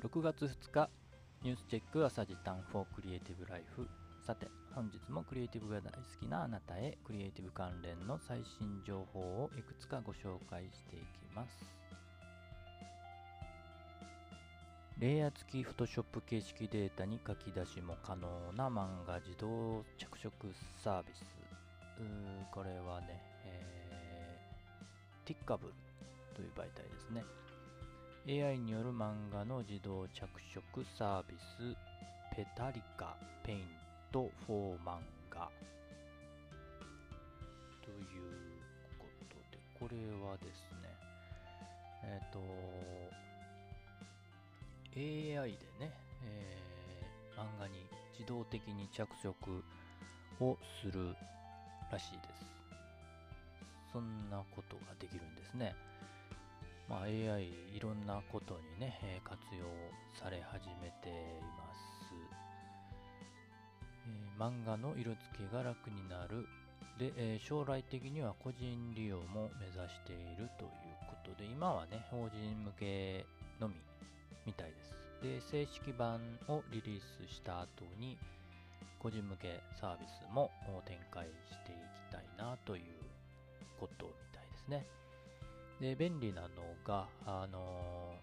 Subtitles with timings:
[0.00, 0.88] 6月2日
[1.42, 3.86] ニュースチェック朝時短 for クリエイティブライフ。
[4.26, 11.04] さて本日もクリエイティブが大好きなあなたへクリエイティブ関連の最新情報をいくつかご紹介していき
[11.36, 11.66] ます。
[14.98, 20.32] レイヤー付き Photoshop 形式データに書き出しも可能な漫画自動着色
[20.82, 21.26] サービス。
[22.52, 25.74] これはね、えー、ティッカブル
[26.34, 27.22] という媒体ですね。
[28.28, 31.76] AI による漫画の自動着色サービス
[32.36, 34.98] Petalica Paint for 漫
[35.30, 35.48] 画
[37.82, 38.04] という
[38.98, 39.96] ことでこれ
[40.28, 40.90] はですね
[42.04, 42.40] えっ、ー、と
[44.96, 45.92] AI でね、
[46.24, 47.86] えー、漫画に
[48.18, 49.64] 自動的に着色
[50.40, 51.14] をする
[51.90, 52.50] らしいです。
[53.92, 55.74] そんなことができるんですね。
[56.90, 59.64] まあ、AI いろんなことにね、活用
[60.20, 62.10] され始めています、
[64.08, 66.48] えー、漫画の色付けが楽になる。
[66.98, 70.70] で、えー、将来的には個人利用も目指しているという
[71.08, 73.24] ことで今はね法人向け
[73.58, 73.74] のみ
[74.44, 74.90] みたいです。
[75.22, 78.18] で正式版をリリースした後に
[78.98, 80.50] 個人向けサービスも
[80.84, 82.82] 展開していきたいなという
[83.78, 84.99] ことみたいですね。
[85.80, 86.48] で、便利なの
[86.84, 88.14] が、あの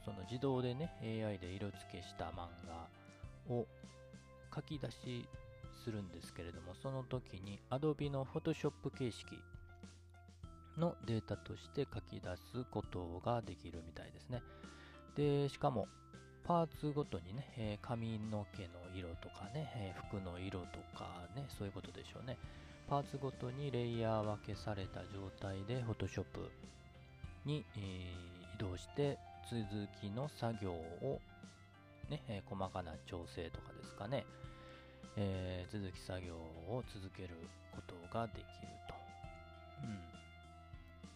[0.00, 2.88] ー、その自動でね、AI で色付けした漫画
[3.54, 3.66] を
[4.54, 5.28] 書き出し
[5.84, 9.38] するんですけれども、その時に Adobe の Photoshop 形式
[10.76, 14.42] のデータとして書き出すことができるみたいですね。
[15.16, 15.86] で、しかも、
[16.44, 22.36] パーツごとにね、え髪の毛の色とかね、え服の色とかね、そういうことでしょうね。
[22.88, 26.24] パーツごとにレイヤー分けされた状態で Photoshop
[27.44, 29.18] に、えー、移動して
[29.50, 29.62] 続
[30.00, 31.20] きの作業を
[32.08, 34.26] ね、えー、細かな調整とかですかね、
[35.16, 37.30] えー、続き作業を続ける
[37.72, 38.44] ことができる
[38.88, 38.94] と。
[39.84, 39.98] うん。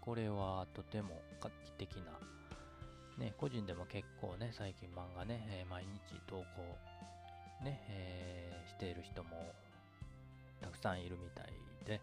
[0.00, 5.90] これはとても画期的な、ね、個人でも結構ね、最近漫画ね、え毎日
[6.26, 6.44] 投稿
[7.64, 9.52] ね、えしている人も
[10.60, 11.52] たくさんいるみたい
[11.86, 12.00] で、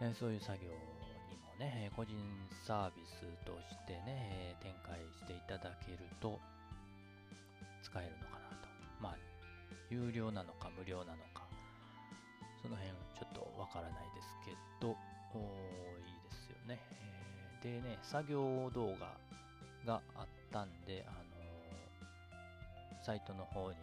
[0.00, 2.16] えそういう作業にもね、個人
[2.66, 6.38] サービスとしてね、展開していただけると
[7.82, 8.68] 使えるのかなと。
[9.00, 9.16] まあ、
[9.90, 11.46] 有料なのか無料なのか、
[12.62, 16.80] その辺ちょっとわからないですけど、いいですよね。
[17.62, 19.16] え、でね、作業動画
[19.86, 23.76] があったんで、あのー、サイトの方に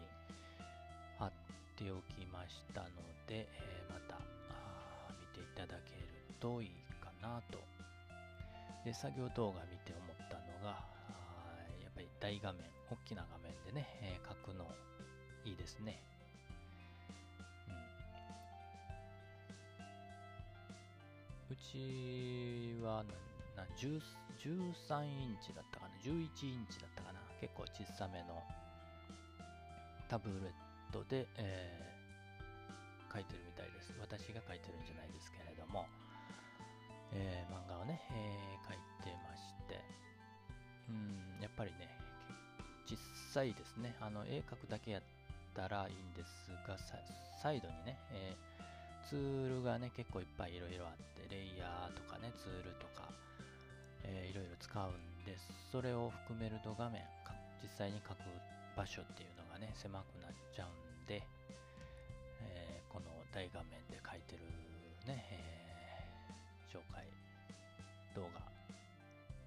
[1.18, 1.32] 貼っ
[1.78, 2.88] ておきましたの
[3.28, 4.18] で、えー、また
[5.14, 6.08] 見ていただける
[6.40, 7.58] といいかなと。
[8.84, 10.82] で、作業動画見て思ったのが、
[11.80, 14.66] やっぱり大画面、大きな画面でね、えー、書くの
[15.44, 16.02] いいですね。
[21.48, 23.04] うん、うちは
[23.56, 28.42] な13インチだったかな、11インチだったかな、結構小さめの
[30.08, 33.92] タブレットトで、えー、書いてるみたいです。
[34.00, 35.86] 私が書いてるんじゃないですけれども、
[37.12, 39.80] えー、漫画をね、えー、書いてまして、
[40.88, 41.88] うん、やっぱりね、
[42.88, 42.96] 実
[43.32, 45.02] 際ですね、あの、絵描くだけやっ
[45.54, 53.08] たらいいんですが、サイドにね、えー、ツールがね、結構いっぱいいろいろあって、レイヤーとかね、ツールとか、
[54.04, 55.36] えー、いろいろ使うんで。
[55.70, 57.02] それを含めると画面、
[57.62, 58.24] 実際に書く
[58.78, 61.26] 場所っていうのがね、狭くなっちゃうんで、
[62.46, 64.46] えー、この大画面で書いてる
[65.04, 67.02] ね、えー、紹介
[68.14, 68.38] 動画、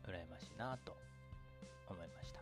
[0.03, 0.91] 羨ましいなと
[1.87, 2.41] 思いました。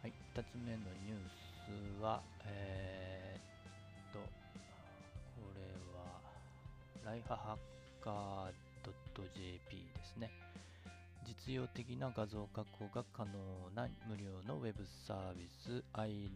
[0.00, 5.60] はい、2つ目のニュースは、えー、っと、これ
[5.92, 7.58] は、ライフハ
[8.00, 8.52] ッカー
[9.36, 10.43] .jp ですね。
[11.46, 16.30] 実用的な画像加工が可能な無料のウェブサービス iLoveIMG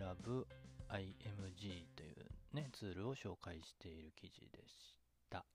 [1.96, 4.94] という、ね、ツールを紹介している記事でし
[5.30, 5.46] た。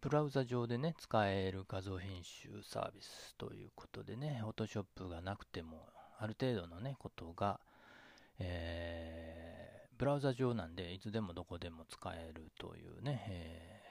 [0.00, 5.86] ブラウザ上でね、使える画像編集サービスということでね、Photoshop がなくても、
[6.18, 7.60] ある程度のね、ことが、
[8.40, 13.82] えー、ブラウザ上なんで、いつでもどこでも使えるというね、え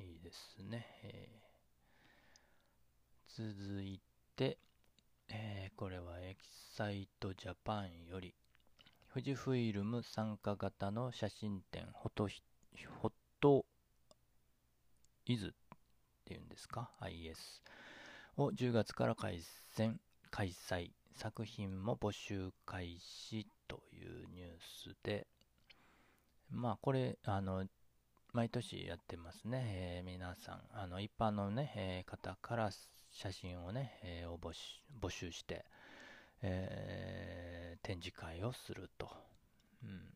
[0.00, 0.84] ー、いいですね。
[1.04, 1.43] え
[3.36, 4.00] 続い
[4.36, 4.58] て、
[5.28, 8.32] えー、これはエキサイトジャパンより、
[9.12, 13.66] 富士フイルム参加型の写真展、フォト、フォト
[15.26, 15.50] イズっ
[16.24, 17.60] ていうんですか ?IS
[18.36, 19.40] を10月から開
[19.72, 19.98] 戦
[20.30, 25.26] 開催作品も募集開始というニュースで
[26.50, 27.64] まあこれあの
[28.32, 32.70] 毎年やってますね、えー、皆さんあの一般のね、えー、方から
[33.14, 35.64] 写真をね、えー、を募集して、
[36.42, 39.08] え展示会をすると、
[39.82, 40.12] うん。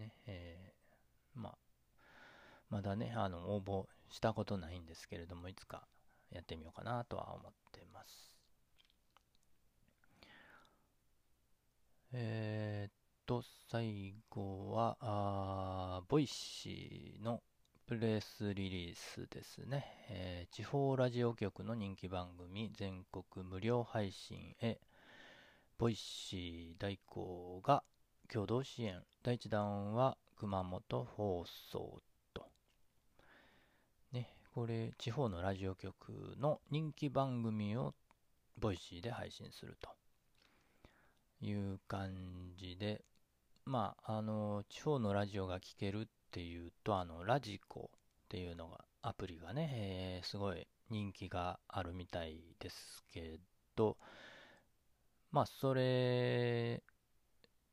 [0.00, 0.72] ねえ
[1.34, 1.58] まあ
[2.68, 5.86] まだねあの応募したことないんですけれどもいつか
[6.32, 8.34] やってみようかなとは思ってます。
[12.12, 12.92] えー、っ
[13.26, 17.42] と、最後は、あ Voicy の
[17.86, 24.80] プレスリリースですね、えー、地方ラジオ局の人気番組全国無料配信へ、
[25.76, 27.82] Voicy代行が
[28.32, 29.02] 共同支援。
[29.22, 32.00] 第1弾は熊本放送
[32.32, 32.46] と。
[34.12, 37.92] ね、これ、地方のラジオ局の人気番組を
[38.58, 39.90] Voicy で配信すると。
[41.42, 42.14] いう感
[42.56, 43.04] じで、
[43.66, 47.98] まあ、あの、地方のラジオが聴けるってていうと、あの、ラジコっ
[48.28, 53.38] ていうのが、アプリがね、えー、すごい人気があるみたいですけ
[53.76, 53.96] ど、
[55.30, 56.82] まあ、それ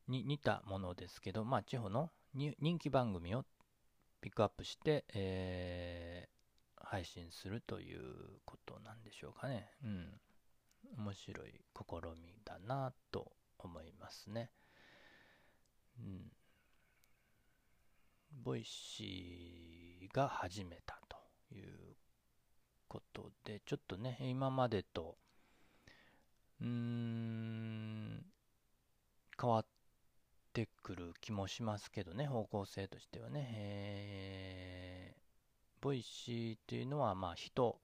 [0.08, 3.46] に似たものですけど、まあ、地方の人気番組を
[4.22, 8.02] ピックアップして、えー、配信するという
[8.46, 9.72] ことなんでしょうかね。
[9.84, 10.22] うん。
[11.00, 11.86] 面白い試
[12.22, 14.52] みだなと思いますね。
[16.00, 16.41] うん。
[18.32, 21.18] Voicy が始めたと
[21.56, 21.96] いう
[22.88, 25.18] ことで、ちょっとね、今までと、
[26.60, 28.26] うーん、
[29.40, 29.66] 変わっ
[30.54, 33.48] てくる気もしますけどね、方向性としてはね。
[33.54, 35.22] えー、
[35.82, 37.80] Voicy っていうのは、まあ、人、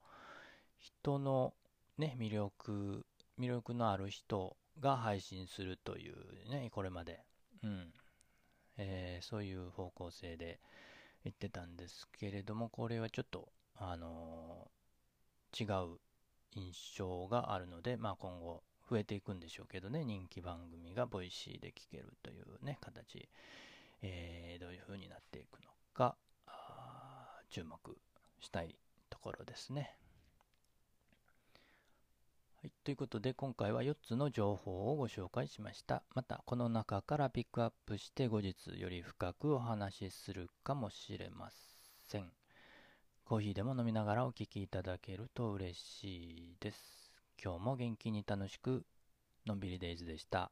[0.77, 1.53] 人の
[1.97, 3.05] ね、魅力、
[3.39, 7.23] 魅力のある人が配信するというね、これまで。
[7.63, 7.93] うん。
[8.77, 10.59] えー、そういう方向性で
[11.23, 15.99] 言ってたんですけれども、これはちょっと、あのー、違う
[16.55, 23.27] 印象があるので、まあ今後増えていくんでしょうけどね、人気番組が Voicy で聞けるというね、形、
[24.01, 26.15] えー、どういう風になっていくのか、
[27.49, 27.77] 注目
[28.39, 28.75] したい
[29.09, 29.95] ところですね。
[32.59, 36.01] はい、ということで今回は4つの情報をご紹介しました。
[36.15, 42.31] またこの中からピックアップして後日より深くお話しするかもしれません。
[43.25, 47.11] コーヒーでも飲みながらお聴きいただけると嬉しいです。
[47.39, 48.83] 今日も元気に楽しく
[49.45, 50.51] のんびりデイズでした。